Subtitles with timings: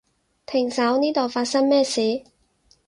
[0.47, 2.23] 停手，呢度發生咩事？